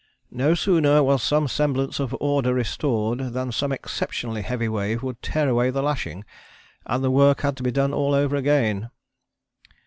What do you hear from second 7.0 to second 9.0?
the work had to be done all over again."